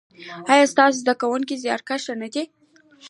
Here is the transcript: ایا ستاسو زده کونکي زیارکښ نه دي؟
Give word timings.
ایا 0.51 0.65
ستاسو 0.73 0.99
زده 1.01 1.13
کونکي 1.21 1.55
زیارکښ 1.63 2.03
نه 2.21 2.27
دي؟ 2.33 2.43